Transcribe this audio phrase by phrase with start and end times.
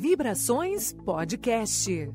[0.00, 2.08] Vibrações Podcast.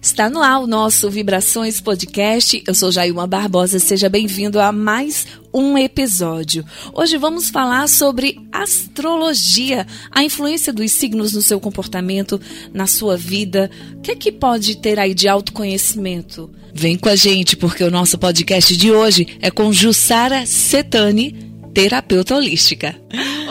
[0.00, 2.64] Está no ar o nosso Vibrações Podcast.
[2.66, 3.78] Eu sou Jailma Barbosa.
[3.78, 6.64] Seja bem-vindo a mais um episódio.
[6.94, 12.40] Hoje vamos falar sobre astrologia, a influência dos signos no seu comportamento,
[12.72, 13.70] na sua vida.
[13.98, 16.50] O que é que pode ter aí de autoconhecimento?
[16.72, 22.34] Vem com a gente, porque o nosso podcast de hoje é com Jussara Setani, terapeuta
[22.34, 22.98] holística.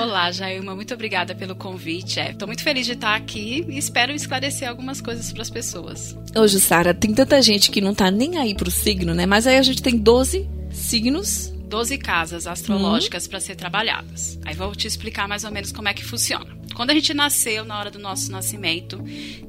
[0.01, 2.19] Olá, Jailma, muito obrigada pelo convite.
[2.19, 6.17] Estou é, muito feliz de estar aqui e espero esclarecer algumas coisas para as pessoas.
[6.35, 9.27] Hoje, Sara, tem tanta gente que não está nem aí para o signo, né?
[9.27, 13.29] Mas aí a gente tem 12 signos 12 casas astrológicas uhum.
[13.29, 14.39] para ser trabalhadas.
[14.43, 16.47] Aí vou te explicar mais ou menos como é que funciona.
[16.73, 18.97] Quando a gente nasceu, na hora do nosso nascimento,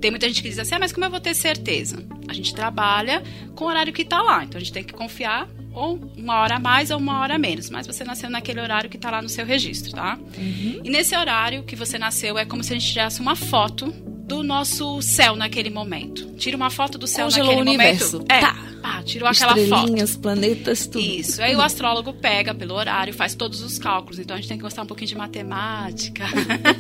[0.01, 2.05] tem muita gente que diz assim: ah, mas como eu vou ter certeza?
[2.29, 3.23] A gente trabalha
[3.55, 4.45] com o horário que está lá.
[4.45, 7.39] Então a gente tem que confiar ou uma hora a mais ou uma hora a
[7.39, 10.19] menos, mas você nasceu naquele horário que está lá no seu registro, tá?
[10.39, 10.81] Uhum.
[10.83, 13.93] E nesse horário que você nasceu é como se a gente tirasse uma foto
[14.27, 16.35] do nosso céu naquele momento.
[16.35, 18.17] Tira uma foto do céu Congelou naquele o universo.
[18.17, 18.33] momento.
[18.33, 18.57] É, tá.
[18.83, 20.19] pá, tirou aquela foto.
[20.19, 21.05] planetas, tudo.
[21.05, 21.43] Isso.
[21.43, 24.19] Aí o astrólogo pega pelo horário, faz todos os cálculos.
[24.19, 26.25] Então a gente tem que gostar um pouquinho de matemática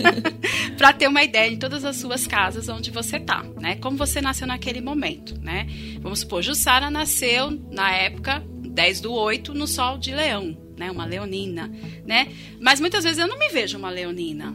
[0.77, 3.77] para ter uma ideia de todas as suas casas onde você tá, né?
[3.77, 5.69] Como você nasceu naquele momento, né?
[6.01, 8.42] Vamos supor, Jussara nasceu na época
[8.77, 10.91] 10 do 8 no sol de leão, né?
[10.91, 11.73] Uma leonina,
[12.05, 12.29] né?
[12.61, 14.55] Mas muitas vezes eu não me vejo uma leonina.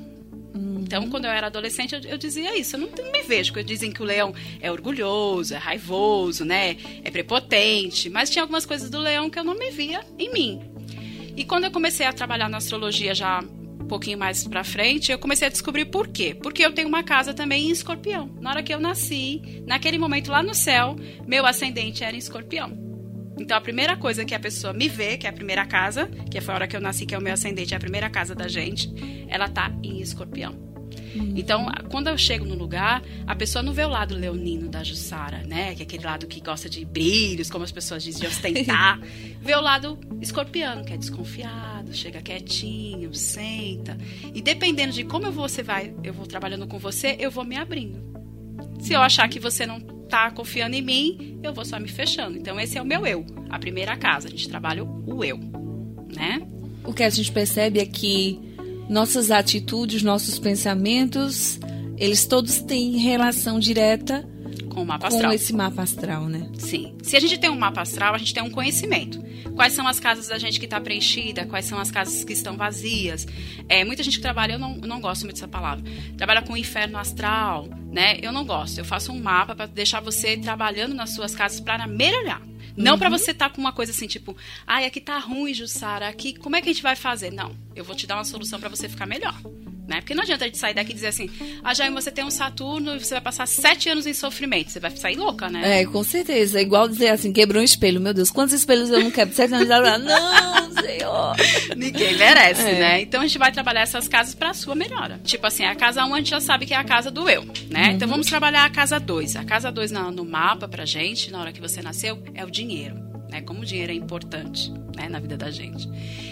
[0.53, 0.81] Uhum.
[0.81, 2.75] Então, quando eu era adolescente, eu, eu dizia isso.
[2.75, 6.77] Eu não, não, me vejo, porque dizem que o leão é orgulhoso, é raivoso, né?
[7.03, 8.11] É prepotente.
[8.11, 10.61] Mas tinha algumas coisas do leão que eu não me via em mim.
[11.35, 15.17] E quando eu comecei a trabalhar na astrologia já um pouquinho mais pra frente, eu
[15.17, 16.35] comecei a descobrir por quê.
[16.35, 18.29] Porque eu tenho uma casa também em escorpião.
[18.39, 22.90] Na hora que eu nasci, naquele momento lá no céu, meu ascendente era em escorpião.
[23.41, 26.39] Então a primeira coisa que a pessoa me vê, que é a primeira casa, que
[26.39, 28.35] foi a hora que eu nasci, que é o meu ascendente, é a primeira casa
[28.35, 28.93] da gente,
[29.27, 30.71] ela tá em escorpião.
[31.15, 31.33] Uhum.
[31.35, 35.39] Então, quando eu chego no lugar, a pessoa não vê o lado leonino da Jussara,
[35.39, 35.75] né?
[35.75, 38.99] Que é aquele lado que gosta de brilhos, como as pessoas dizem, de ostentar.
[39.41, 43.97] vê o lado escorpiano, que é desconfiado, chega quietinho, senta.
[44.33, 48.11] E dependendo de como você vai, eu vou trabalhando com você, eu vou me abrindo.
[48.79, 52.37] Se eu achar que você não tá confiando em mim, eu vou só me fechando.
[52.37, 53.25] Então, esse é o meu eu.
[53.49, 54.27] A primeira casa.
[54.27, 55.39] A gente trabalha o eu,
[56.13, 56.45] né?
[56.83, 58.39] O que a gente percebe é que
[58.89, 61.59] nossas atitudes, nossos pensamentos,
[61.97, 64.27] eles todos têm relação direta
[64.71, 65.29] com o mapa astral.
[65.29, 66.49] Com esse mapa astral, né?
[66.57, 66.95] Sim.
[67.03, 69.21] Se a gente tem um mapa astral, a gente tem um conhecimento.
[69.53, 72.55] Quais são as casas da gente que está preenchida, quais são as casas que estão
[72.55, 73.27] vazias.
[73.67, 75.83] É, muita gente que trabalha, eu não, eu não gosto muito dessa palavra,
[76.17, 78.17] trabalha com o inferno astral, né?
[78.21, 78.77] Eu não gosto.
[78.77, 82.41] Eu faço um mapa para deixar você trabalhando nas suas casas para melhorar.
[82.75, 82.99] Não uhum.
[82.99, 86.33] para você estar tá com uma coisa assim, tipo, ai, aqui tá ruim, Jussara, aqui,
[86.33, 87.31] como é que a gente vai fazer?
[87.31, 89.35] Não, eu vou te dar uma solução para você ficar melhor
[89.91, 89.99] né?
[89.99, 91.29] Porque não adianta a gente sair daqui e dizer assim,
[91.61, 94.71] ah, Jaime, você tem um Saturno e você vai passar sete anos em sofrimento.
[94.71, 95.81] Você vai sair louca, né?
[95.81, 96.59] É, com certeza.
[96.59, 97.99] É igual dizer assim, quebrou um espelho.
[97.99, 99.35] Meu Deus, quantos espelhos eu não quebro?
[99.35, 101.35] Sete anos de Não, senhor.
[101.75, 102.79] Ninguém merece, é.
[102.79, 103.01] né?
[103.01, 105.19] Então a gente vai trabalhar essas casas pra sua melhora.
[105.25, 107.29] Tipo assim, a casa 1 um, a gente já sabe que é a casa do
[107.29, 107.87] eu, né?
[107.87, 107.91] Uhum.
[107.91, 109.35] Então vamos trabalhar a casa 2.
[109.35, 112.49] A casa 2 no, no mapa pra gente, na hora que você nasceu, é o
[112.49, 113.41] dinheiro né?
[113.41, 115.89] Como o dinheiro é importante, né, na vida da gente.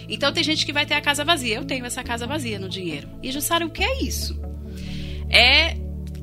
[0.07, 1.55] Então tem gente que vai ter a casa vazia.
[1.55, 3.07] Eu tenho essa casa vazia no dinheiro.
[3.23, 4.39] E Jussara, o que é isso?
[5.29, 5.77] É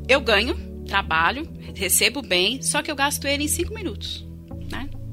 [0.09, 0.55] eu ganho,
[0.87, 4.26] trabalho, recebo bem, só que eu gasto ele em cinco minutos.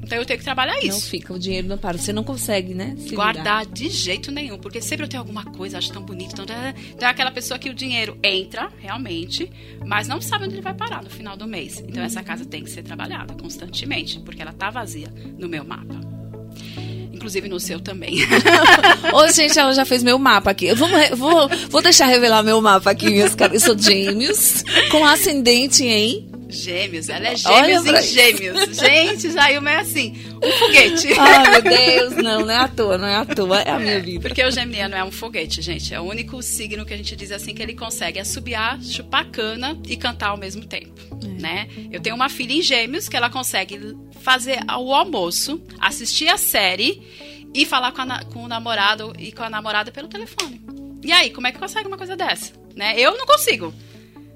[0.03, 0.90] Então eu tenho que trabalhar isso.
[0.90, 1.97] Não fica, o dinheiro não para.
[1.97, 2.96] Você não consegue, né?
[3.12, 6.34] Guardar de jeito nenhum, porque sempre eu tenho alguma coisa, acho tão bonito.
[6.34, 6.46] Então,
[6.94, 9.50] então é aquela pessoa que o dinheiro entra, realmente,
[9.86, 11.80] mas não sabe onde ele vai parar no final do mês.
[11.80, 12.06] Então uhum.
[12.06, 16.02] essa casa tem que ser trabalhada constantemente, porque ela tá vazia no meu mapa.
[17.13, 18.18] Inclusive no seu também.
[19.13, 20.66] Ô, gente, ela já fez meu mapa aqui.
[20.66, 23.62] Eu vou, vou, vou deixar revelar meu mapa aqui, meus caras.
[23.62, 28.78] Eu sou gêmeos, com ascendente em Gêmeos, ela é gêmeos em gêmeos.
[28.78, 31.14] Gente, Jailma é assim, um foguete.
[31.19, 34.00] Ai, meu Deus, não, não é à toa, não é à toa, é a minha
[34.00, 34.30] vida.
[34.30, 35.94] Porque o geminiano é um foguete, gente.
[35.94, 39.78] É o único signo que a gente diz assim que ele consegue assobiar, chupar cana
[39.88, 40.94] e cantar ao mesmo tempo,
[41.24, 41.42] é.
[41.42, 41.68] né?
[41.92, 47.01] Eu tenho uma filha em gêmeos que ela consegue fazer o almoço, assistir a série
[47.54, 50.62] e falar com, a, com o namorado e com a namorada pelo telefone.
[51.04, 52.54] E aí, como é que consegue uma coisa dessa?
[52.75, 53.00] Né?
[53.00, 53.74] Eu não consigo.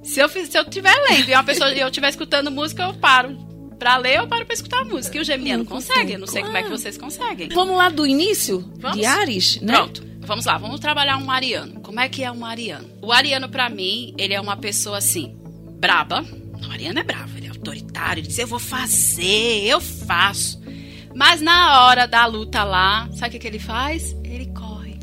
[0.04, 3.36] Se eu, se eu tiver lendo e uma pessoa eu estiver escutando música, eu paro
[3.78, 5.18] pra ler, eu paro pra escutar a música.
[5.18, 6.14] E o geminiano não consegue.
[6.14, 7.50] Eu não sei como é que vocês conseguem.
[7.50, 8.98] Vamos lá do início vamos?
[8.98, 9.74] de Ares, né?
[9.74, 10.06] Pronto.
[10.22, 11.80] Vamos lá, vamos trabalhar um ariano.
[11.80, 12.90] Como é que é um ariano?
[13.02, 15.38] O ariano, para mim, ele é uma pessoa assim,
[15.80, 16.26] braba.
[16.68, 20.62] O ariano é bravo, ele é autoritário, ele diz, eu vou fazer, eu faço.
[21.16, 24.16] Mas na hora da luta lá, sabe o que, que ele faz?
[24.24, 24.98] Ele corre.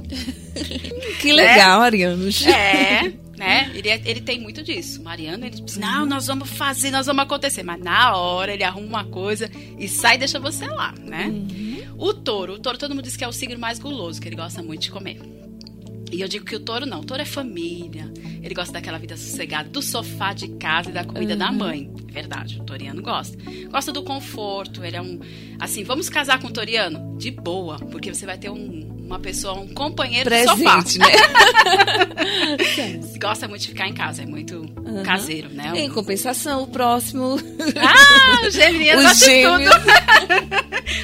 [1.21, 1.87] que legal, né?
[1.87, 2.47] arianos.
[2.47, 3.24] É.
[3.37, 3.71] né?
[3.75, 5.03] Ele, é, ele tem muito disso.
[5.03, 7.63] Mariano, ele diz, não, nós vamos fazer, nós vamos acontecer.
[7.63, 11.27] Mas na hora ele arruma uma coisa e sai e deixa você lá, né?
[11.27, 11.75] Uhum.
[11.97, 14.37] O touro, o touro todo mundo diz que é o signo mais guloso, que ele
[14.37, 15.21] gosta muito de comer.
[16.13, 18.13] E eu digo que o touro não, o touro é família.
[18.43, 21.39] Ele gosta daquela vida sossegada, do sofá de casa e da comida uhum.
[21.39, 21.91] da mãe.
[22.15, 23.37] Verdade, o toriano gosta.
[23.69, 25.19] Gosta do conforto, ele é um.
[25.59, 27.19] Assim, vamos casar com o toriano?
[27.19, 30.85] De boa, porque você vai ter um, uma pessoa, um companheiro Presente, de sofá.
[30.99, 31.07] né?
[33.21, 35.03] Gosta muito de ficar em casa, é muito uhum.
[35.03, 35.73] caseiro, né?
[35.75, 37.37] Em compensação, o próximo.
[37.77, 39.71] Ah, o geminiano gosta de tudo.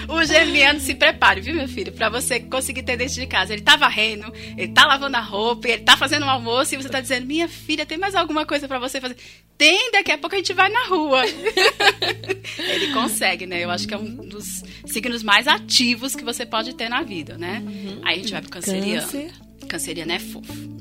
[0.14, 1.90] o geminiano se prepare, viu, meu filho?
[1.92, 3.52] Pra você conseguir ter dentro de casa.
[3.52, 6.78] Ele tá varrendo, ele tá lavando a roupa, ele tá fazendo o um almoço e
[6.78, 9.16] você tá dizendo: Minha filha, tem mais alguma coisa para você fazer?
[9.58, 11.00] Tem, daqui a pouco a gente vai na rua.
[12.58, 13.64] ele consegue, né?
[13.64, 17.37] Eu acho que é um dos signos mais ativos que você pode ter na vida,
[17.38, 17.62] né?
[17.64, 18.00] Uhum.
[18.05, 19.02] Aí a gente vai pro canceriano.
[19.02, 19.32] Câncer.
[19.69, 20.81] Canceriano é fofo.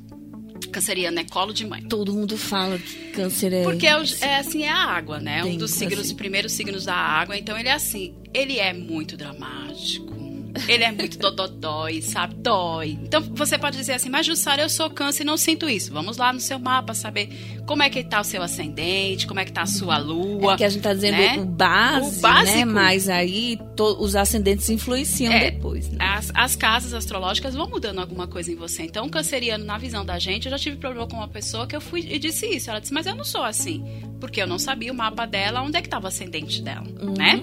[0.71, 1.81] Canceriano é colo de mãe.
[1.83, 3.63] Todo mundo fala que câncer é.
[3.63, 5.41] Porque é, é assim, é a água, né?
[5.41, 6.15] Tem um dos signos, assim.
[6.15, 7.37] primeiros signos da água.
[7.37, 8.15] Então ele é assim.
[8.33, 10.18] Ele é muito dramático
[10.67, 12.35] ele é muito dodói, sabe?
[12.35, 12.99] Dói.
[13.03, 15.91] Então você pode dizer assim, mas Jussara, eu sou câncer e não sinto isso.
[15.91, 17.29] Vamos lá no seu mapa saber
[17.65, 20.53] como é que tá o seu ascendente, como é que tá a sua lua.
[20.53, 21.37] É que a gente tá dizendo né?
[21.39, 22.65] o, base, o básico, né?
[22.65, 25.89] Mas aí to, os ascendentes influenciam é, depois.
[25.89, 25.97] Né?
[25.99, 28.83] As, as casas astrológicas vão mudando alguma coisa em você.
[28.83, 31.75] Então, o canceriano, na visão da gente, eu já tive problema com uma pessoa que
[31.75, 32.69] eu fui e disse isso.
[32.69, 33.83] Ela disse, mas eu não sou assim.
[34.19, 37.13] Porque eu não sabia o mapa dela, onde é que tava o ascendente dela, uhum.
[37.13, 37.41] né?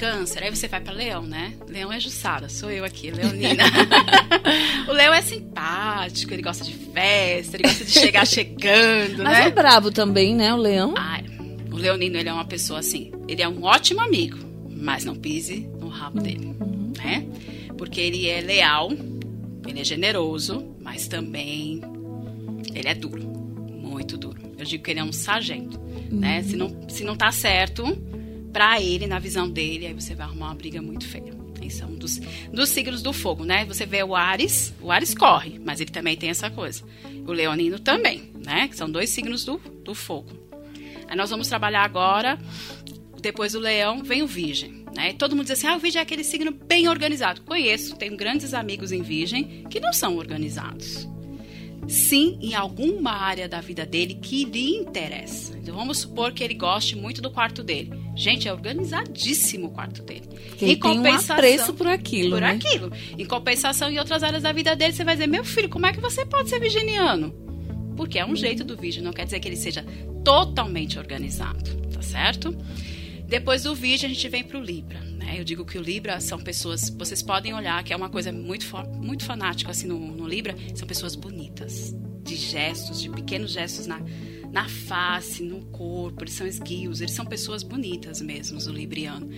[0.00, 1.52] Câncer, aí você vai para leão, né?
[1.68, 3.64] Leão é Jussara, sou eu aqui, leonina.
[4.88, 9.46] o leão é simpático, ele gosta de festa, ele gosta de chegar chegando, Mas né?
[9.48, 10.94] é bravo também, né, o leão?
[10.96, 11.20] Ah,
[11.70, 14.38] o leonino, ele é uma pessoa assim, ele é um ótimo amigo,
[14.70, 16.94] mas não pise no rabo dele, uhum.
[16.96, 17.26] né?
[17.76, 18.90] Porque ele é leal,
[19.68, 21.82] ele é generoso, mas também
[22.74, 24.40] ele é duro, muito duro.
[24.56, 26.20] Eu digo que ele é um sargento, uhum.
[26.20, 26.42] né?
[26.42, 27.84] Se não, se não tá certo,
[28.52, 31.32] para ele, na visão dele, aí você vai arrumar uma briga muito feia.
[31.62, 32.20] Esse é um dos,
[32.52, 33.64] dos signos do fogo, né?
[33.66, 36.82] Você vê o Ares, o Ares corre, mas ele também tem essa coisa.
[37.26, 38.68] O Leonino também, né?
[38.68, 40.30] Que são dois signos do, do fogo.
[41.06, 42.38] Aí nós vamos trabalhar agora,
[43.20, 44.84] depois do leão, vem o virgem.
[44.96, 45.12] Né?
[45.12, 47.42] Todo mundo diz assim, ah, o virgem é aquele signo bem organizado.
[47.42, 51.08] Conheço, tenho grandes amigos em virgem que não são organizados
[51.90, 55.56] sim em alguma área da vida dele que lhe interessa.
[55.56, 57.90] Então vamos supor que ele goste muito do quarto dele.
[58.14, 60.28] Gente, é organizadíssimo o quarto dele.
[60.60, 62.50] Ele em compensação, tem um apreço por aquilo, Por né?
[62.50, 62.92] aquilo.
[63.16, 65.92] Em compensação, em outras áreas da vida dele, você vai dizer, meu filho, como é
[65.92, 67.32] que você pode ser virginiano?
[67.96, 69.84] Porque é um jeito do virgem, não quer dizer que ele seja
[70.24, 72.56] totalmente organizado, tá certo?
[73.26, 75.00] Depois do virgem, a gente vem para o Libra.
[75.00, 75.36] Né?
[75.38, 78.66] Eu digo que o Libra são pessoas, vocês podem olhar, que é uma coisa muito,
[79.00, 84.00] muito fanática assim no, no Libra, são pessoas bonitas, de gestos, de pequenos gestos na,
[84.52, 89.28] na face, no corpo, eles são esguios, eles são pessoas bonitas mesmo, o libriano.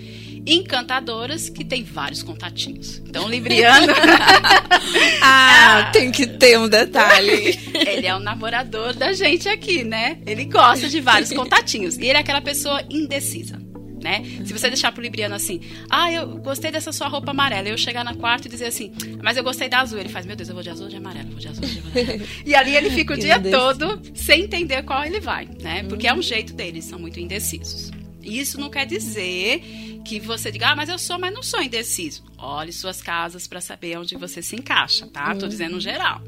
[0.46, 2.98] Encantadoras que tem vários contatinhos.
[3.06, 3.92] Então, o libriano.
[5.22, 7.58] ah, tem que ter um detalhe.
[7.86, 10.18] ele é o namorador da gente aqui, né?
[10.26, 11.96] Ele gosta de vários contatinhos.
[11.96, 13.61] E ele é aquela pessoa indecisa
[14.02, 14.22] né?
[14.44, 18.04] Se você deixar pro Libriano assim, ah, eu gostei dessa sua roupa amarela, eu chegar
[18.04, 20.54] na quarta e dizer assim, mas eu gostei da azul, ele faz, meu Deus, eu
[20.54, 22.28] vou de azul ou de amarelo, vou de azul ou de amarelo.
[22.44, 25.84] e ali ele fica o dia todo sem entender qual ele vai, né?
[25.84, 27.90] Porque é um jeito deles, são muito indecisos.
[28.22, 29.60] Isso não quer dizer
[30.04, 32.24] que você diga, ah, mas eu sou, mas não sou indeciso.
[32.38, 35.32] Olhe suas casas para saber onde você se encaixa, tá?
[35.32, 35.38] Uhum.
[35.38, 36.22] Tô dizendo no geral.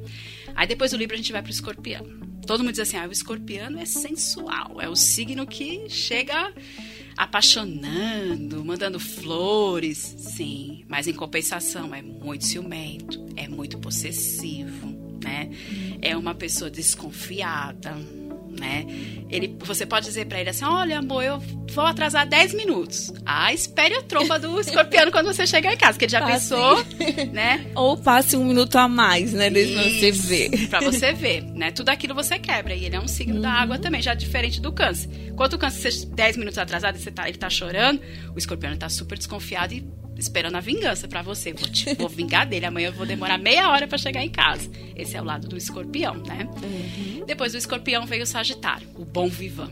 [0.54, 2.04] Aí depois do livro a gente vai pro escorpião.
[2.46, 6.52] Todo mundo diz assim, ah, o escorpião é sensual, é o signo que chega
[7.16, 14.88] apaixonando, mandando flores, sim, mas em compensação é muito ciumento, é muito possessivo,
[15.22, 15.50] né?
[16.02, 17.94] É uma pessoa desconfiada,
[18.58, 18.86] né?
[19.30, 21.38] Ele, você pode dizer para ele assim: "Olha, amor, eu
[21.72, 23.12] vou atrasar 10 minutos".
[23.24, 26.50] Ah, espere a tromba do escorpião quando você chegar em casa, que ele já passe.
[26.50, 26.84] pensou,
[27.32, 27.66] né?
[27.74, 30.68] Ou passe um minuto a mais, né, desde você ver.
[30.68, 31.70] Para você ver, né?
[31.70, 33.40] Tudo aquilo você quebra e ele é um signo uhum.
[33.42, 35.08] da água também, já diferente do câncer.
[35.36, 38.00] Quando o câncer 10 minutos atrasado, você tá, ele tá chorando,
[38.34, 41.52] o escorpião está super desconfiado e esperando a vingança para você.
[41.52, 42.66] Vou, te, vou vingar dele.
[42.66, 44.70] Amanhã eu vou demorar meia hora para chegar em casa.
[44.96, 46.48] Esse é o lado do escorpião, né?
[46.62, 47.24] Uhum.
[47.26, 49.70] Depois do escorpião veio o sagitário, o bom vivan.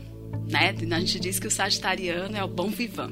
[0.49, 0.75] Né?
[0.91, 3.11] A gente diz que o sagitariano é o bom vivan.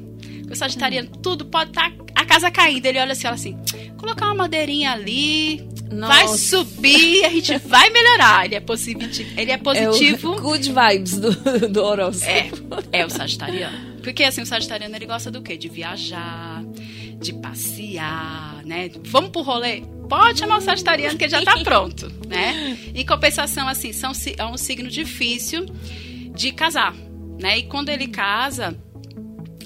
[0.50, 1.22] O sagitariano, uhum.
[1.22, 1.90] tudo pode estar.
[1.92, 3.58] Tá, a casa caída, ele olha assim, olha assim:
[3.98, 6.14] colocar uma madeirinha ali, Nossa.
[6.14, 8.46] vai subir, a gente vai melhorar.
[8.46, 9.30] Ele é positivo.
[9.38, 10.34] Ele é positivo.
[10.34, 12.32] É o good vibes do, do horóscopo.
[12.92, 13.92] É, é o sagitariano.
[14.02, 15.56] Porque assim, o sagitariano ele gosta do quê?
[15.56, 16.64] De viajar,
[17.22, 18.90] de passear, né?
[19.06, 19.84] Vamos pro rolê?
[20.12, 22.78] pode chamar o sagitariano que ele já tá pronto, né?
[22.94, 25.66] Em compensação, assim, são, é um signo difícil
[26.36, 26.94] de casar,
[27.40, 27.60] né?
[27.60, 28.78] E quando ele casa,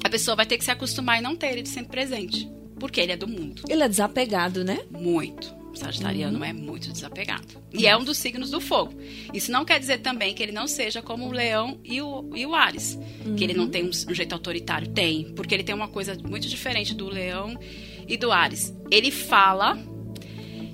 [0.04, 2.48] a pessoa vai ter que se acostumar e não ter ele sempre presente.
[2.80, 3.64] Porque ele é do mundo.
[3.68, 4.82] Ele é desapegado, né?
[4.92, 5.52] Muito.
[5.76, 6.44] O sagitariano uhum.
[6.46, 7.62] é muito desapegado.
[7.74, 8.94] E é um dos signos do fogo.
[9.34, 12.46] Isso não quer dizer também que ele não seja como o leão e o, e
[12.46, 12.98] o Ares.
[13.26, 13.36] Uhum.
[13.36, 14.88] Que ele não tem um, um, jeito autoritário.
[14.88, 15.34] Tem.
[15.36, 17.60] Porque ele tem uma coisa muito diferente do leão
[18.08, 18.74] e do Ares.
[18.90, 19.78] Ele fala,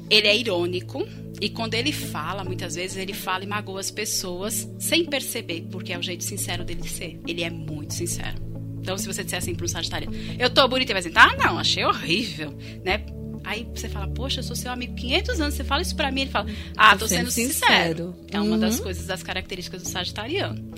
[0.08, 1.04] ele é irônico.
[1.42, 5.94] E quando ele fala, muitas vezes ele fala e magoa as pessoas sem perceber, porque
[5.94, 7.20] é o jeito sincero dele ser.
[7.28, 8.38] Ele é muito sincero.
[8.80, 11.36] Então, se você disser assim para um sagitariano, eu tô bonita, ele vai dizer, ah,
[11.44, 12.56] não, achei horrível,
[12.86, 13.04] né?
[13.44, 16.22] Aí você fala, poxa, eu sou seu amigo 500 anos, você fala isso pra mim,
[16.22, 18.14] ele fala, ah, tô, tô sendo, sendo sincero.
[18.14, 18.16] sincero.
[18.32, 18.84] É uma das uhum.
[18.84, 20.72] coisas, das características do sagitariano.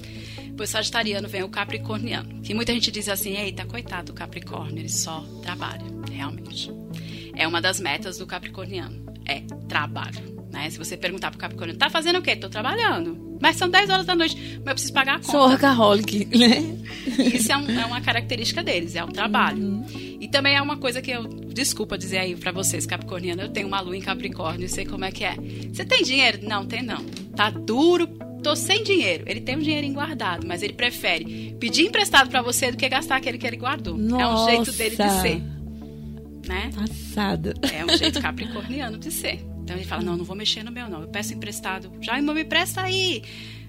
[0.55, 4.89] Pois sagitariano vem o capricorniano, que muita gente diz assim, eita, coitado do capricórnio, ele
[4.89, 6.72] só trabalha, realmente.
[7.36, 10.34] É uma das metas do capricorniano, é trabalho.
[10.53, 10.70] Né?
[10.70, 12.36] Se você perguntar pro Capricórnio, tá fazendo o quê?
[12.36, 13.38] Tô trabalhando.
[13.41, 15.32] Mas são 10 horas da noite, mas eu preciso pagar a conta.
[15.32, 16.77] Sou workaholic, né?
[17.34, 19.63] Isso é, um, é, uma característica deles, é o trabalho.
[19.63, 19.86] Uhum.
[20.23, 23.67] E também é uma coisa que eu, desculpa dizer aí para vocês, Capricorniano, eu tenho
[23.67, 25.35] uma lua em Capricórnio, sei como é que é.
[25.69, 26.39] Você tem dinheiro?
[26.43, 27.03] Não, tem não.
[27.35, 28.07] Tá duro,
[28.41, 29.25] tô sem dinheiro.
[29.27, 33.17] Ele tem um dinheirinho guardado, mas ele prefere pedir emprestado para você do que gastar
[33.17, 33.97] aquele que ele guardou.
[33.97, 34.23] Nossa.
[34.23, 35.41] É um jeito dele de ser.
[36.47, 36.69] Né?
[36.73, 37.53] Passado.
[37.73, 39.45] É um jeito capricorniano de ser.
[39.61, 41.01] Então ele fala: Não, não vou mexer no meu, não.
[41.01, 41.91] Eu peço emprestado.
[41.99, 43.23] Já me presta aí.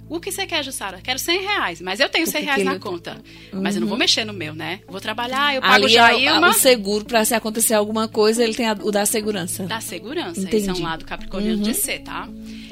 [0.09, 1.01] O que você quer, Jussara?
[1.01, 3.23] Quero 100 reais, mas eu tenho 100 reais na conta.
[3.53, 3.63] Uhum.
[3.63, 4.81] Mas eu não vou mexer no meu, né?
[4.87, 8.45] Vou trabalhar, eu pago Ali já é o, o seguro, para se acontecer alguma coisa,
[8.45, 9.65] ele tem a, o da segurança.
[9.65, 10.41] Da segurança.
[10.41, 10.57] Entendi.
[10.57, 11.63] Esse é um lado capricorniano uhum.
[11.63, 12.29] de ser, tá?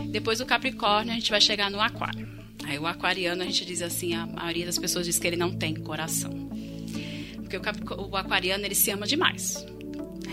[0.06, 2.28] Depois do Capricórnio, a gente vai chegar no Aquário.
[2.64, 5.50] Aí o aquariano, a gente diz assim, a maioria das pessoas diz que ele não
[5.50, 6.30] tem coração.
[7.36, 9.66] Porque o, o aquariano, ele se ama demais.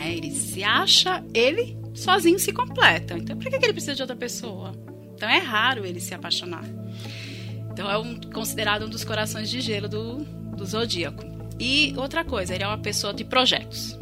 [0.01, 3.17] É, ele se acha ele sozinho se completa.
[3.17, 4.73] Então, por que, ele precisa de outra pessoa?
[5.15, 6.63] Então, é raro ele se apaixonar.
[7.79, 10.17] Então, é um, considerado um dos corações de gelo do,
[10.53, 11.23] do zodíaco.
[11.57, 13.97] E outra coisa, ele é uma pessoa de projetos.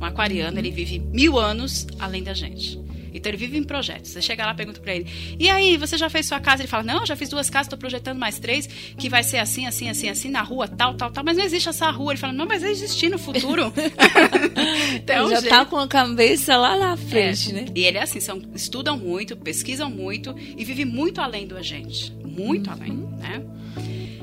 [0.00, 2.80] Um aquariano, ele vive mil anos além da gente.
[3.12, 4.10] Então ele vive em projetos.
[4.10, 5.06] Você chega lá e pergunta para ele:
[5.38, 7.78] "E aí, você já fez sua casa?" Ele fala: "Não, já fiz duas casas, estou
[7.78, 11.24] projetando mais três, que vai ser assim, assim, assim, assim na rua tal, tal, tal,
[11.24, 12.12] mas não existe essa rua".
[12.12, 13.72] Ele fala: "Não, mas vai existir no futuro".
[14.94, 17.52] então, já está com a cabeça lá na frente, é.
[17.54, 17.66] né?
[17.74, 22.12] E ele é assim, são, estudam muito, pesquisam muito e vivem muito além do gente,
[22.24, 22.76] muito uhum.
[22.76, 23.42] além, né?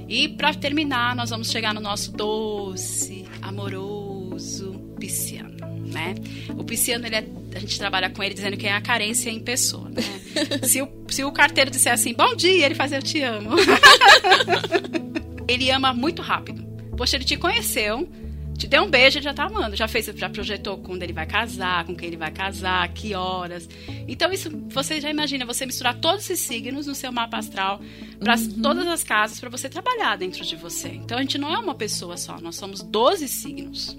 [0.10, 6.16] E para terminar, nós vamos chegar no nosso doce, amoroso pisciano né?
[6.56, 7.26] O pisciano, ele é,
[7.58, 10.02] a gente trabalha com ele dizendo que é a carência em pessoa, né?
[10.64, 13.52] se, o, se o carteiro disser assim, bom dia, ele faz eu te amo.
[15.48, 16.66] ele ama muito rápido.
[16.96, 18.08] Poxa, ele te conheceu,
[18.58, 19.76] te deu um beijo, ele já tá amando.
[19.76, 23.68] Já fez, já projetou quando ele vai casar, com quem ele vai casar, que horas.
[24.08, 27.82] Então, isso, você já imagina, você misturar todos esses signos no seu mapa astral,
[28.20, 28.62] para uhum.
[28.62, 30.90] todas as casas, para você trabalhar dentro de você.
[30.90, 33.98] Então, a gente não é uma pessoa só, nós somos 12 signos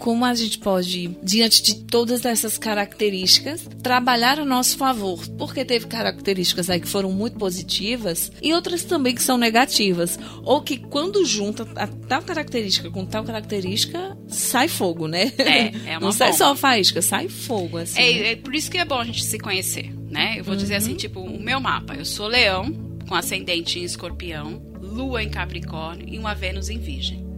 [0.00, 5.86] como a gente pode, diante de todas essas características, trabalhar a nosso favor, porque teve
[5.86, 11.24] características aí que foram muito positivas e outras também que são negativas, ou que quando
[11.26, 15.32] junta a tal característica com tal característica, sai fogo, né?
[15.36, 18.00] É, é uma Não sai só faísca, sai fogo, assim.
[18.00, 20.36] É, é, por isso que é bom a gente se conhecer, né?
[20.38, 20.60] Eu vou uhum.
[20.60, 22.72] dizer assim, tipo, o meu mapa, eu sou leão,
[23.06, 27.29] com ascendente em escorpião, lua em capricórnio e uma Vênus em virgem.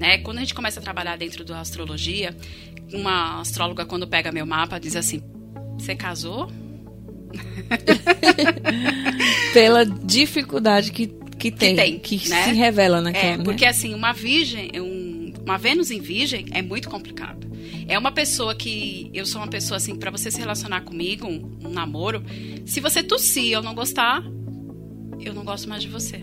[0.00, 0.18] Né?
[0.18, 2.34] Quando a gente começa a trabalhar dentro da astrologia,
[2.90, 5.22] uma astróloga, quando pega meu mapa, diz assim:
[5.78, 6.50] Você casou?
[9.52, 12.44] Pela dificuldade que, que tem, que, tem, que né?
[12.44, 13.34] se revela naquela.
[13.34, 13.44] É, né?
[13.44, 17.50] porque assim, uma virgem, um, uma Vênus em virgem é muito complicado.
[17.86, 19.10] É uma pessoa que.
[19.12, 22.24] Eu sou uma pessoa assim, para você se relacionar comigo, um, um namoro,
[22.64, 24.24] se você tossir e eu não gostar,
[25.20, 26.22] eu não gosto mais de você.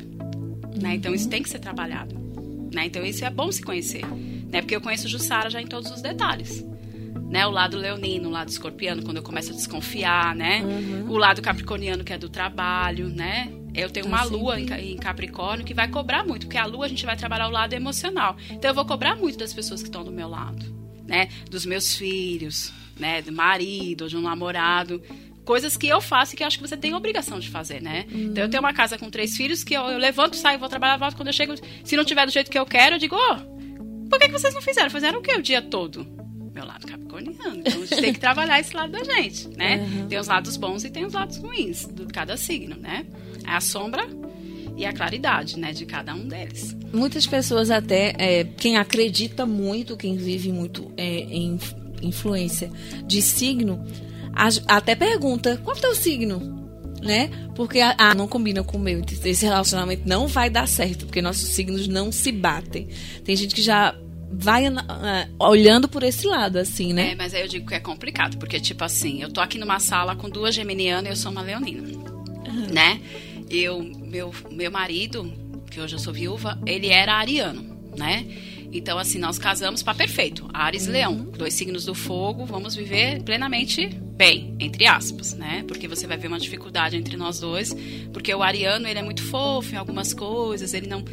[0.81, 0.95] Né?
[0.95, 2.26] Então isso tem que ser trabalhado.
[2.73, 2.85] Né?
[2.85, 4.05] Então isso é bom se conhecer,
[4.51, 4.61] né?
[4.61, 6.65] Porque eu conheço Jussara já em todos os detalhes.
[7.29, 10.61] Né, o lado leonino, o lado escorpiano, quando eu começo a desconfiar, né?
[10.61, 11.11] Uhum.
[11.11, 13.51] O lado capricorniano, que é do trabalho, né?
[13.75, 17.05] Eu tenho uma lua em Capricórnio que vai cobrar muito, porque a lua a gente
[17.05, 18.37] vai trabalhar o lado emocional.
[18.49, 20.65] Então eu vou cobrar muito das pessoas que estão do meu lado,
[21.05, 21.27] né?
[21.51, 23.21] Dos meus filhos, né?
[23.21, 25.01] Do marido, de um namorado
[25.47, 28.05] coisas que eu faço e que eu acho que você tem obrigação de fazer, né?
[28.11, 28.25] Uhum.
[28.25, 30.97] Então eu tenho uma casa com três filhos que eu, eu levanto, saio, vou trabalhar,
[30.97, 31.15] volto.
[31.15, 34.19] Quando eu chego, se não tiver do jeito que eu quero, eu digo, oh, por
[34.19, 34.89] que, que vocês não fizeram?
[34.89, 36.05] Fizeram o quê o dia todo?
[36.53, 37.59] Meu lado capricorniano.
[37.59, 39.77] Então a gente tem que trabalhar esse lado da gente, né?
[39.77, 40.07] Uhum.
[40.09, 43.05] Tem os lados bons e tem os lados ruins de cada signo, né?
[43.45, 44.05] É a sombra
[44.75, 46.75] e a claridade, né, de cada um deles.
[46.93, 51.57] Muitas pessoas até, é, quem acredita muito, quem vive muito é, em
[52.01, 52.69] influência
[53.05, 53.83] de signo,
[54.67, 56.55] até pergunta: qual é o teu signo?
[57.01, 57.29] Né?
[57.55, 59.01] Porque ah, não combina com o meu.
[59.23, 62.87] Esse relacionamento não vai dar certo, porque nossos signos não se batem.
[63.23, 63.95] Tem gente que já
[64.31, 64.73] vai uh,
[65.39, 67.11] olhando por esse lado, assim, né?
[67.11, 69.79] É, mas aí eu digo que é complicado, porque, tipo assim, eu tô aqui numa
[69.79, 72.67] sala com duas geminianas e eu sou uma leonina, uhum.
[72.73, 72.99] né?
[73.49, 75.31] Eu, meu, meu marido,
[75.69, 78.25] que hoje eu sou viúva, ele era ariano, né?
[78.71, 80.49] Então, assim, nós casamos para perfeito.
[80.53, 80.93] Ares e uhum.
[80.93, 85.63] Leão, dois signos do fogo, vamos viver plenamente bem, entre aspas, né?
[85.67, 87.75] Porque você vai ver uma dificuldade entre nós dois,
[88.11, 91.03] porque o ariano, ele é muito fofo em algumas coisas, ele não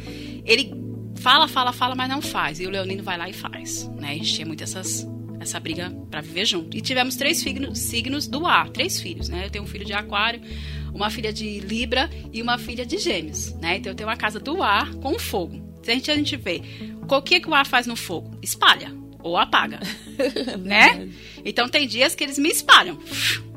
[0.43, 0.73] ele
[1.15, 2.59] fala, fala, fala, mas não faz.
[2.59, 4.11] E o leonino vai lá e faz, né?
[4.11, 5.07] A gente tinha muito essas
[5.39, 6.75] essa briga para viver junto.
[6.75, 9.45] E tivemos três signos, signos do ar, três filhos, né?
[9.45, 10.41] Eu tenho um filho de aquário,
[10.93, 13.77] uma filha de Libra e uma filha de Gêmeos, né?
[13.77, 15.64] Então eu tenho uma casa do ar com fogo.
[15.85, 16.63] Se a gente, a gente vê,
[17.07, 18.35] o que, que o ar faz no fogo?
[18.41, 19.79] Espalha ou apaga,
[20.57, 21.07] né?
[21.45, 22.97] Então tem dias que eles me espalham.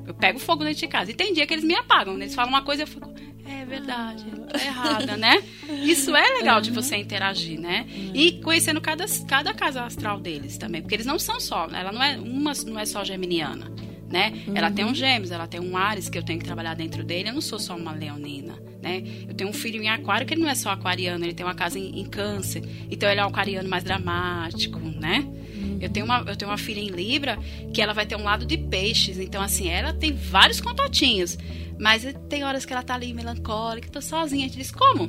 [0.07, 1.11] Eu pego fogo dentro de casa.
[1.11, 2.17] E tem dia que eles me apagam.
[2.17, 3.11] Eles falam uma coisa e eu fico,
[3.47, 5.43] é verdade, tá errada, né?
[5.83, 7.87] Isso é legal de você interagir, né?
[8.13, 10.83] E conhecendo cada, cada casa astral deles também.
[10.83, 13.73] Porque eles não são só, ela não é, uma não é só geminiana
[14.09, 14.33] né?
[14.47, 14.57] Uhum.
[14.57, 17.29] Ela tem um gêmeos, ela tem um Ares que eu tenho que trabalhar dentro dele.
[17.29, 19.03] Eu não sou só uma leonina, né?
[19.29, 21.55] Eu tenho um filho em aquário que ele não é só aquariano, ele tem uma
[21.55, 22.63] casa em, em câncer.
[22.91, 25.27] Então ele é um aquariano mais dramático, né?
[25.55, 25.79] Uhum.
[25.81, 27.39] Eu tenho, uma, eu tenho uma filha em Libra
[27.73, 29.19] que ela vai ter um lado de peixes.
[29.19, 31.37] Então, assim, ela tem vários contatinhos.
[31.79, 34.47] Mas tem horas que ela tá ali melancólica, tô sozinha.
[34.47, 35.07] A gente diz, como?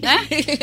[0.00, 0.16] Né?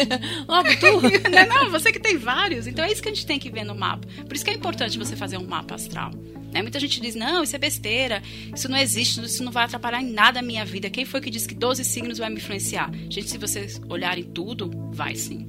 [0.47, 1.01] Logo tu.
[1.29, 2.67] não, não, você que tem vários.
[2.67, 4.07] Então é isso que a gente tem que ver no mapa.
[4.25, 6.11] Por isso que é importante você fazer um mapa astral.
[6.55, 6.61] Né?
[6.61, 8.23] Muita gente diz, não, isso é besteira,
[8.55, 10.89] isso não existe, isso não vai atrapalhar em nada a minha vida.
[10.89, 12.89] Quem foi que disse que 12 signos vai me influenciar?
[13.09, 15.45] Gente, se vocês olharem tudo, vai sim.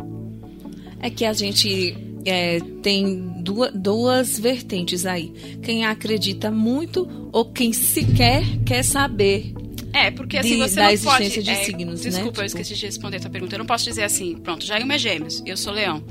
[0.98, 5.32] É que a gente é, tem duas, duas vertentes aí.
[5.62, 9.54] Quem acredita muito ou quem sequer quer saber
[9.92, 12.10] é, porque assim, de, você da não existência pode, de é, signos, desculpa, né?
[12.10, 13.54] Desculpa, eu esqueci de responder a tua pergunta.
[13.54, 16.04] Eu não posso dizer assim, pronto, Jailma é gêmeos, eu sou leão.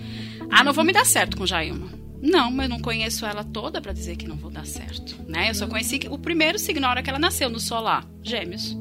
[0.50, 2.05] Ah, não vou me dar certo com Jailma.
[2.25, 5.51] Não, mas eu não conheço ela toda para dizer que não vou dar certo, né?
[5.51, 8.75] Eu só conheci o primeiro signo na hora que ela nasceu no solar, Gêmeos,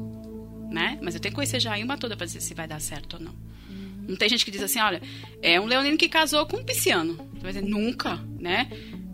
[0.71, 0.97] né?
[0.99, 3.19] Mas eu tenho que conhecer já uma toda para dizer se vai dar certo ou
[3.19, 3.35] não.
[4.07, 4.99] Não tem gente que diz assim, olha,
[5.43, 7.17] é um leonino que casou com um pisciano.
[7.35, 8.67] Vai dizer, nunca, né?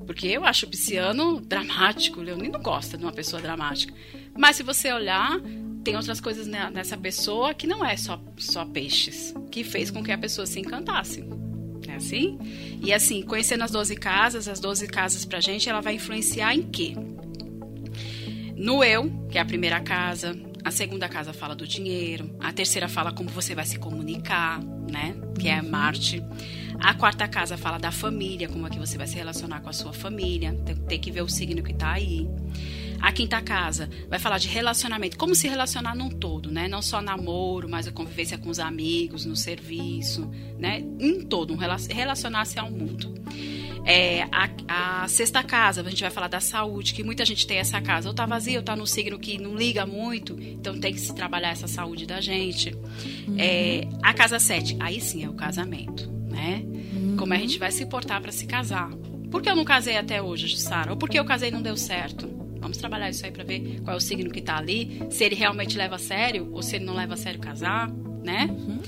[0.08, 3.94] Porque eu acho o pisciano dramático, o leonino gosta de uma pessoa dramática.
[4.38, 5.40] Mas se você olhar,
[5.84, 10.12] tem outras coisas nessa pessoa que não é só, só peixes, que fez com que
[10.12, 11.22] a pessoa se encantasse
[11.92, 12.38] é assim?
[12.82, 16.64] E assim, conhecendo as 12 casas, as 12 casas pra gente, ela vai influenciar em
[16.64, 16.96] quê?
[18.56, 22.88] No eu, que é a primeira casa, a segunda casa fala do dinheiro, a terceira
[22.88, 25.16] fala como você vai se comunicar, né?
[25.40, 26.24] Que é Marte.
[26.80, 29.74] A quarta casa fala da família, como é que você vai se relacionar com a
[29.74, 30.54] sua família.
[30.66, 32.28] Tem, tem que ver o signo que está aí.
[33.02, 36.68] A quinta casa vai falar de relacionamento, como se relacionar num todo, né?
[36.68, 40.84] Não só namoro, mas a convivência com os amigos, no serviço, né?
[41.00, 43.14] Em todo, um relacionar-se ao mundo.
[43.84, 47.58] É, a, a, sexta casa, a gente vai falar da saúde, que muita gente tem
[47.58, 50.94] essa casa, ou tá vazia, ou tá no signo que não liga muito, então tem
[50.94, 52.76] que se trabalhar essa saúde da gente.
[53.28, 53.36] Uhum.
[53.40, 56.64] É, a casa sete, aí sim é o casamento, né?
[56.64, 57.16] Uhum.
[57.18, 58.92] Como a gente vai se portar para se casar.
[59.32, 60.92] Por que eu não casei até hoje, Sara?
[60.92, 62.30] Ou por que eu casei e não deu certo?
[62.62, 65.36] Vamos trabalhar isso aí para ver qual é o signo que está ali, se ele
[65.36, 67.92] realmente leva a sério ou se ele não leva a sério casar,
[68.24, 68.48] né?
[68.50, 68.80] Uhum.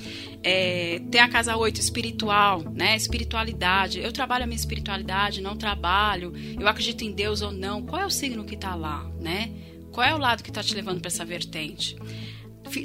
[0.42, 2.94] É, tem a casa 8 espiritual, né?
[2.94, 3.98] Espiritualidade.
[3.98, 6.32] Eu trabalho a minha espiritualidade, não trabalho.
[6.58, 7.82] Eu acredito em Deus ou não.
[7.82, 9.50] Qual é o signo que está lá, né?
[9.90, 11.96] Qual é o lado que está te levando para essa vertente?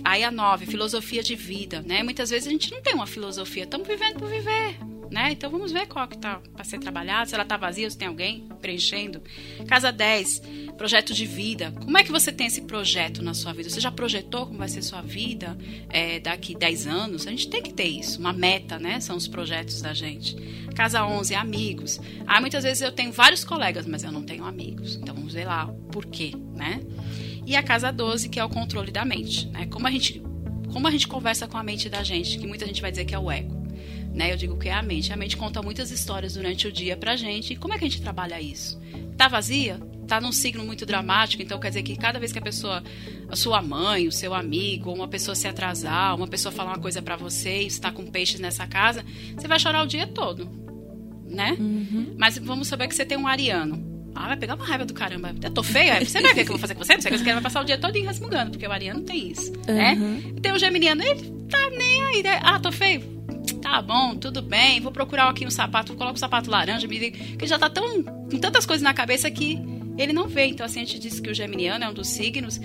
[0.03, 2.01] Aí a 9, filosofia de vida, né?
[2.01, 4.77] Muitas vezes a gente não tem uma filosofia, estamos vivendo por viver,
[5.11, 5.31] né?
[5.31, 8.07] Então vamos ver qual que tá para ser trabalhado, se ela tá vazia, se tem
[8.07, 9.21] alguém preenchendo.
[9.67, 10.41] Casa 10,
[10.77, 11.73] projeto de vida.
[11.83, 13.69] Como é que você tem esse projeto na sua vida?
[13.69, 15.57] Você já projetou como vai ser sua vida
[15.89, 17.27] é, daqui 10 anos?
[17.27, 18.99] A gente tem que ter isso, uma meta, né?
[18.99, 20.35] São os projetos da gente.
[20.75, 21.99] Casa 11, amigos.
[22.27, 24.95] Ah, muitas vezes eu tenho vários colegas, mas eu não tenho amigos.
[24.95, 26.81] Então vamos ver lá por quê, né?
[27.45, 29.65] E a casa 12, que é o controle da mente, né?
[29.65, 30.21] Como a gente
[30.71, 33.15] como a gente conversa com a mente da gente, que muita gente vai dizer que
[33.15, 33.58] é o ego
[34.13, 34.31] né?
[34.31, 35.13] Eu digo que é a mente.
[35.13, 37.53] A mente conta muitas histórias durante o dia pra gente.
[37.53, 38.79] E como é que a gente trabalha isso?
[39.17, 39.79] Tá vazia?
[40.07, 42.83] Tá num signo muito dramático, então quer dizer que cada vez que a pessoa,
[43.29, 46.79] a sua mãe, o seu amigo, ou uma pessoa se atrasar, uma pessoa falar uma
[46.79, 49.05] coisa para você e está com peixes nessa casa,
[49.37, 50.49] você vai chorar o dia todo,
[51.27, 51.55] né?
[51.59, 52.15] Uhum.
[52.17, 53.87] Mas vamos saber que você tem um ariano.
[54.15, 55.35] Ah, vai pegar uma raiva do caramba.
[55.43, 56.03] Eu tô feia?
[56.03, 56.95] Você vai ver o que eu vou fazer com você?
[56.97, 59.75] Você vai passar o dia todo resmungando, porque o ariano tem isso, uhum.
[59.75, 59.95] né?
[60.35, 62.23] E tem o geminiano, ele tá nem aí.
[62.23, 62.39] Né?
[62.41, 63.18] Ah, tô feio
[63.69, 67.45] tá bom, tudo bem, vou procurar aqui um sapato, coloco um sapato laranja, me que
[67.45, 69.59] já tá tão com tantas coisas na cabeça que
[69.97, 70.45] ele não vê.
[70.45, 72.59] Então, assim, a gente disse que o geminiano é um dos signos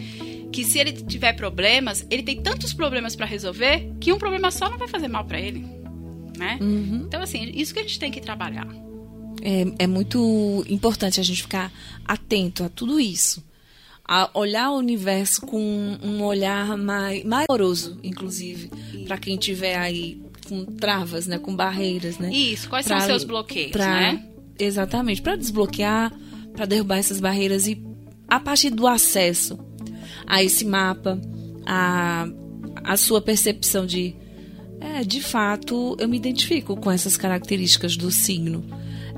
[0.52, 4.70] que se ele tiver problemas, ele tem tantos problemas para resolver que um problema só
[4.70, 5.66] não vai fazer mal para ele,
[6.38, 6.58] né?
[6.60, 7.04] Uhum.
[7.06, 8.66] Então, assim, isso que a gente tem que trabalhar.
[9.42, 11.72] É, é muito importante a gente ficar
[12.04, 13.44] atento a tudo isso.
[14.06, 18.70] A olhar o universo com um olhar mais, mais amoroso, inclusive,
[19.06, 22.30] para quem tiver aí com travas, né, com barreiras, né?
[22.32, 24.24] Isso, quais Pra- são os seus bloqueios, pra- né?
[24.58, 26.12] Exatamente, para desbloquear,
[26.54, 27.82] para derrubar essas barreiras e
[28.28, 29.58] a partir do acesso
[30.26, 31.20] a esse mapa,
[31.66, 32.26] a,
[32.84, 34.14] a sua percepção de
[34.80, 38.62] é, de fato, eu me identifico com essas características do signo.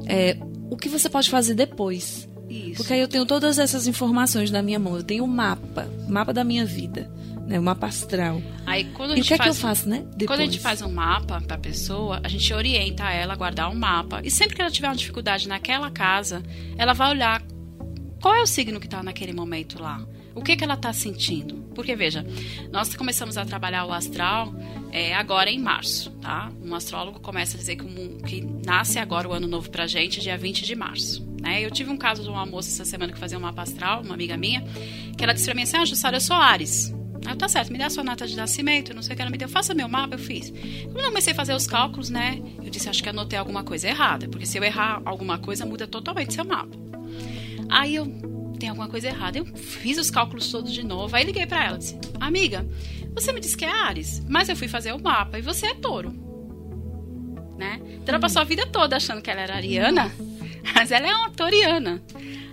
[0.06, 0.36] É,
[0.70, 2.28] o que você pode fazer depois?
[2.48, 2.76] Isso.
[2.76, 4.96] Porque aí eu tenho todas essas informações na minha mão.
[4.96, 7.10] Eu tenho o mapa, mapa da minha vida,
[7.46, 7.59] né?
[7.59, 8.42] O mapa astral.
[8.66, 10.04] Aí, quando a E o gente que é que eu faz faço, né?
[10.16, 10.26] Depois.
[10.26, 13.70] Quando a gente faz um mapa para a pessoa, a gente orienta ela a guardar
[13.70, 14.20] um mapa.
[14.24, 16.42] E sempre que ela tiver uma dificuldade naquela casa,
[16.76, 17.42] ela vai olhar
[18.20, 20.04] qual é o signo que está naquele momento lá.
[20.35, 21.54] O que, que ela está sentindo?
[21.74, 22.26] Porque, veja,
[22.70, 24.54] nós começamos a trabalhar o astral
[24.92, 26.50] é, agora em março, tá?
[26.62, 30.20] Um astrólogo começa a dizer que, mu- que nasce agora o ano novo pra gente,
[30.20, 31.26] dia 20 de março.
[31.40, 31.64] Né?
[31.64, 34.12] Eu tive um caso de uma moça essa semana que fazia um mapa astral, uma
[34.14, 34.62] amiga minha,
[35.16, 36.94] que ela disse pra mim assim, ah, Jussara, eu sou Ares.
[37.26, 39.30] Ah, tá certo, me dá a sua nata de nascimento, não sei o que ela
[39.30, 40.52] me deu, faça meu mapa, eu fiz.
[40.84, 43.88] Quando eu comecei a fazer os cálculos, né, eu disse, acho que anotei alguma coisa
[43.88, 46.76] errada, porque se eu errar alguma coisa, muda totalmente seu mapa.
[47.68, 48.06] Aí eu,
[48.60, 51.78] tem alguma coisa errada, eu fiz os cálculos todos de novo, aí liguei pra ela,
[51.78, 52.64] disse, amiga,
[53.12, 55.74] você me disse que é Ares, mas eu fui fazer o mapa e você é
[55.74, 56.12] touro.
[57.58, 57.80] Né?
[57.94, 60.12] Então ela passou a vida toda achando que ela era ariana,
[60.74, 62.02] mas ela é uma toriana.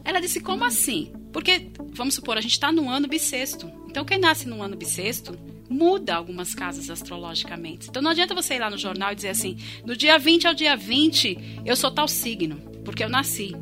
[0.04, 1.12] Ela disse, como assim?
[1.34, 3.70] Porque, vamos supor, a gente está no ano bissexto.
[3.90, 7.90] Então, quem nasce no ano bissexto muda algumas casas astrologicamente.
[7.90, 10.54] Então, não adianta você ir lá no jornal e dizer assim, do dia 20 ao
[10.54, 13.54] dia 20, eu sou tal signo, porque eu nasci.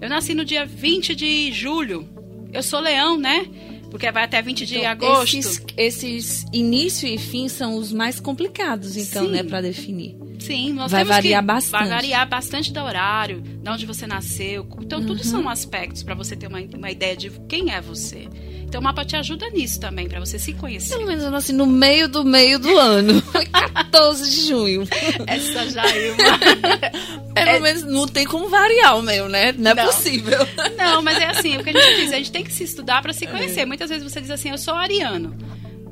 [0.00, 2.08] Eu nasci no dia 20 de julho,
[2.52, 3.46] eu sou leão, né?
[3.90, 5.36] Porque vai até 20 de Então, agosto.
[5.36, 9.30] Esses, esses início e fim são os mais complicados, então, Sim.
[9.30, 10.16] né, para definir.
[10.46, 11.80] Sim, nós Vai temos variar que, bastante.
[11.80, 14.66] Vai variar bastante do horário, de onde você nasceu.
[14.80, 18.28] Então, tudo são aspectos para você ter uma, uma ideia de quem é você.
[18.62, 20.94] Então, o mapa te ajuda nisso também, para você se conhecer.
[20.96, 23.22] Pelo menos eu nasci no meio do meio do ano.
[23.30, 24.88] Foi 14 de junho.
[25.26, 27.32] Essa já é uma.
[27.34, 29.52] Pelo menos não tem como variar o meu, né?
[29.52, 29.86] Não é Não.
[29.86, 30.38] possível.
[30.76, 33.00] Não, mas é assim, o que a gente diz, a gente tem que se estudar
[33.00, 33.64] para se conhecer.
[33.64, 35.36] Muitas vezes você diz assim, eu sou ariano.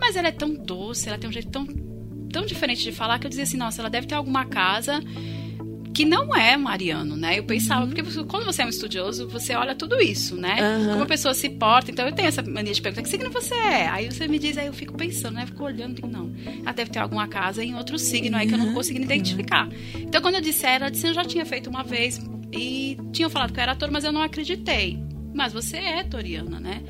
[0.00, 1.64] Mas ela é tão doce, ela tem um jeito tão,
[2.32, 5.00] tão diferente de falar que eu dizia assim, nossa, ela deve ter alguma casa
[5.94, 7.38] que não é mariano, né?
[7.38, 10.56] Eu pensava, porque você- quando você é um estudioso, você olha tudo isso, né?
[10.58, 10.92] Aham.
[10.92, 11.90] Como a pessoa se porta.
[11.90, 13.88] Então eu tenho essa mania de perguntar que signo você é.
[13.88, 15.42] Aí você me diz, aí eu fico pensando, né?
[15.42, 16.32] Eu fico olhando, digo, não.
[16.62, 19.68] Ela deve ter alguma casa em outro signo aí que eu não consegui identificar.
[19.94, 22.18] Então quando eu disse ela, ela disse, eu já tinha feito uma vez
[22.50, 24.98] e tinham falado que eu era ator, mas eu não acreditei.
[25.34, 26.80] Mas você é toriana, né?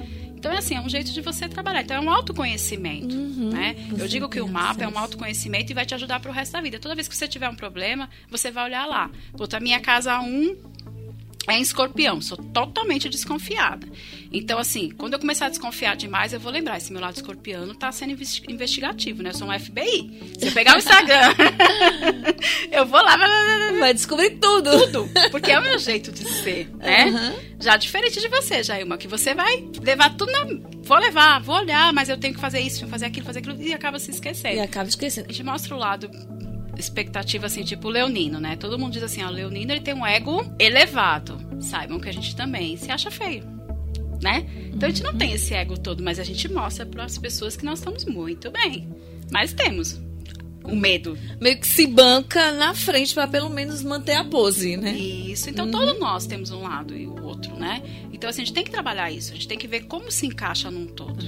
[0.43, 1.83] Então é assim, é um jeito de você trabalhar.
[1.83, 3.77] Então é um autoconhecimento, né?
[3.97, 5.05] Eu digo que o mapa é um acesso.
[5.05, 6.81] autoconhecimento e vai te ajudar pro resto da vida.
[6.81, 9.09] Toda vez que você tiver um problema, você vai olhar lá.
[9.53, 10.57] A minha casa 1
[11.49, 13.87] é em escorpião, sou totalmente desconfiada.
[14.33, 17.75] Então, assim, quando eu começar a desconfiar demais, eu vou lembrar, esse meu lado escorpiano
[17.75, 19.31] tá sendo investi- investigativo, né?
[19.31, 20.37] Eu sou um FBI.
[20.39, 21.35] Se eu pegar o Instagram,
[22.71, 23.17] eu vou lá,
[23.79, 24.71] Vai descobrir tudo.
[24.91, 27.05] tudo, porque é o meu jeito de ser, né?
[27.09, 27.35] Aham.
[27.61, 30.47] Já diferente de você, Jailma, que você vai levar tudo na...
[30.85, 33.73] Vou levar, vou olhar, mas eu tenho que fazer isso, fazer aquilo, fazer aquilo, e
[33.73, 34.57] acaba se esquecendo.
[34.57, 35.29] E acaba esquecendo.
[35.29, 36.11] A gente mostra o lado
[36.77, 38.57] expectativa, assim, tipo o leonino, né?
[38.57, 41.39] Todo mundo diz assim, ó, o leonino ele tem um ego elevado.
[41.61, 43.45] Saibam que a gente também se acha feio,
[44.23, 44.47] né?
[44.73, 47.57] Então a gente não tem esse ego todo, mas a gente mostra para as pessoas
[47.57, 48.89] que nós estamos muito bem.
[49.31, 50.01] Mas temos
[50.65, 51.19] o medo.
[51.41, 54.93] Meio que se banca na frente pra pelo menos manter a pose, né?
[54.93, 55.51] Isso.
[55.51, 57.83] Então todos nós temos um lado e o outro, né?
[58.13, 59.33] Então assim, a gente tem que trabalhar isso.
[59.33, 61.25] A gente tem que ver como se encaixa num todo.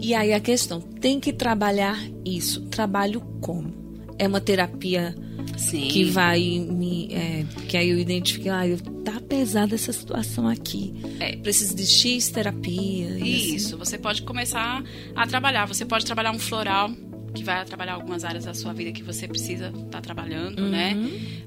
[0.00, 2.62] E aí a questão, tem que trabalhar isso.
[2.66, 3.83] Trabalho como?
[4.18, 5.14] É uma terapia
[5.56, 5.88] Sim.
[5.88, 7.08] que vai me.
[7.12, 10.94] é, que aí eu identifique, ah, eu- tá pesada essa situação aqui.
[11.20, 11.36] É.
[11.36, 13.10] Preciso de X terapia.
[13.10, 13.54] e assim.
[13.56, 14.82] Isso, você pode começar
[15.14, 15.66] a trabalhar.
[15.66, 16.90] Você pode trabalhar um floral,
[17.34, 20.94] que vai trabalhar algumas áreas da sua vida que você precisa estar trabalhando, né?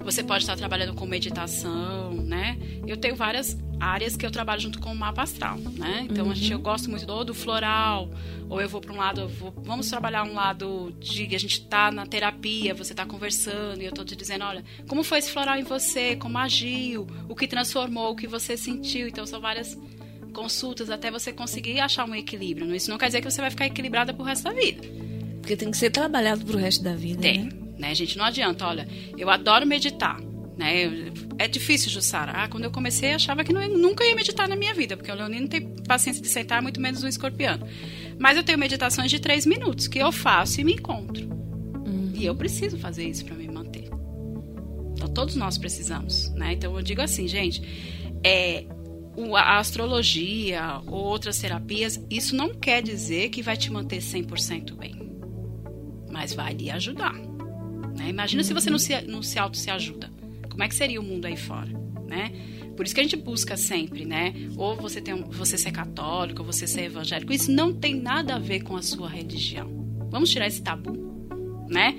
[0.04, 2.58] Você pode estar trabalhando com meditação, né?
[2.86, 6.06] Eu tenho várias áreas que eu trabalho junto com o mapa astral, né?
[6.10, 8.10] Então a gente, eu gosto muito do, do floral,
[8.50, 11.92] ou eu vou para um lado, vou- vamos trabalhar um lado de a gente tá
[11.92, 15.58] na terapia, você tá conversando e eu tô te dizendo, olha, como foi esse floral
[15.58, 19.08] em você, como agiu, o que transformou, o que você sentiu.
[19.08, 19.78] Então são várias
[20.34, 22.74] consultas até você conseguir achar um equilíbrio.
[22.76, 24.82] Isso não quer dizer que você vai ficar equilibrada pro resto da vida.
[25.48, 27.22] Porque tem que ser trabalhado pro resto da vida.
[27.22, 27.50] Tem, Né?
[27.80, 28.18] né, gente?
[28.18, 28.86] Não adianta, olha,
[29.18, 30.20] eu adoro meditar,
[30.58, 31.12] Né?
[31.38, 32.32] É difícil, Jussara.
[32.32, 35.12] Ah, quando eu comecei, eu achava que não, nunca ia meditar na minha vida, porque
[35.12, 37.66] o leonino tem paciência de sentar, muito menos um escorpiano.
[38.20, 41.30] Mas eu tenho meditações de três minutos que eu faço e me encontro.
[41.86, 42.12] Uhum.
[42.14, 43.88] E eu preciso fazer isso para me manter.
[44.94, 46.30] Então, todos nós precisamos.
[46.34, 46.54] Né?
[46.54, 47.62] Então, eu digo assim, gente,
[48.24, 48.66] é,
[49.36, 55.07] a astrologia ou outras terapias, isso não quer dizer que vai te manter 100% bem.
[56.18, 57.14] Mas vai lhe ajudar.
[57.14, 58.10] Né?
[58.10, 60.10] Imagina se você não se, não se auto se ajuda.
[60.50, 61.70] Como é que seria o mundo aí fora,
[62.08, 62.32] né?
[62.76, 64.34] Por isso que a gente busca sempre, né?
[64.58, 67.32] Ou você tem você ser católico, ou você ser evangélico.
[67.32, 69.70] Isso não tem nada a ver com a sua religião.
[70.10, 70.98] Vamos tirar esse tabu,
[71.70, 71.96] né?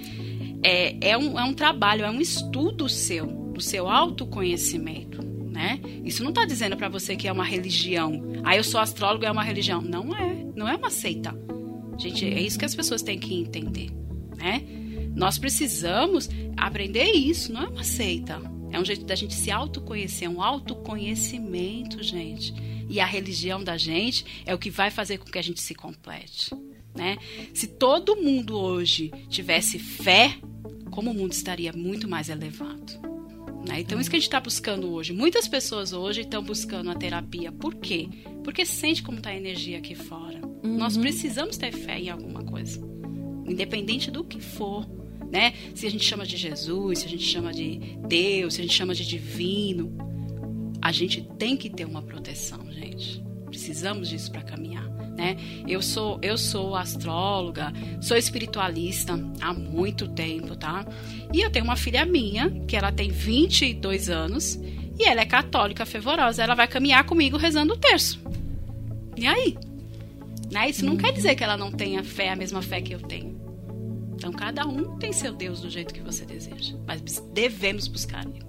[0.64, 5.78] É, é, um, é um trabalho, é um estudo seu, do seu autoconhecimento, né?
[6.04, 8.20] Isso não está dizendo para você que é uma religião.
[8.42, 9.81] Ah, eu sou astrólogo, é uma religião.
[9.81, 11.33] Não é, não é uma seita.
[11.96, 13.90] Gente, é isso que as pessoas têm que entender,
[14.38, 14.62] né?
[15.14, 18.40] Nós precisamos aprender isso, não é uma seita.
[18.70, 22.55] É um jeito da gente se autoconhecer, é um autoconhecimento, gente.
[22.88, 25.74] E a religião da gente é o que vai fazer com que a gente se
[25.74, 26.51] complete.
[26.94, 27.18] Né?
[27.53, 30.37] Se todo mundo hoje tivesse fé,
[30.90, 33.09] como o mundo estaria muito mais elevado.
[33.68, 33.81] Né?
[33.81, 35.12] Então, isso que a gente está buscando hoje.
[35.12, 37.53] Muitas pessoas hoje estão buscando a terapia.
[37.53, 38.09] Por quê?
[38.42, 40.40] Porque sente como está a energia aqui fora.
[40.64, 40.77] Uhum.
[40.77, 42.81] Nós precisamos ter fé em alguma coisa.
[43.48, 44.87] Independente do que for
[45.30, 45.52] né?
[45.74, 48.74] Se a gente chama de Jesus, se a gente chama de Deus, se a gente
[48.74, 49.92] chama de divino,
[50.80, 53.22] a gente tem que ter uma proteção, gente.
[53.46, 55.37] Precisamos disso para caminhar, né?
[55.66, 60.87] Eu sou eu sou astróloga, sou espiritualista há muito tempo, tá?
[61.32, 64.58] E eu tenho uma filha minha, que ela tem 22 anos,
[64.98, 68.20] e ela é católica fervorosa, ela vai caminhar comigo rezando o terço.
[69.16, 69.56] E aí?
[70.50, 70.70] Né?
[70.70, 73.38] Isso não quer dizer que ela não tenha fé, a mesma fé que eu tenho.
[74.18, 78.44] Então, cada um tem seu Deus do jeito que você deseja, mas devemos buscar ele.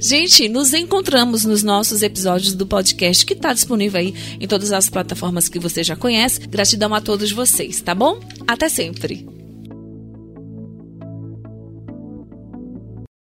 [0.00, 4.88] Gente, nos encontramos nos nossos episódios do podcast que está disponível aí em todas as
[4.88, 6.46] plataformas que você já conhece.
[6.46, 8.20] Gratidão a todos vocês, tá bom?
[8.46, 9.37] Até sempre.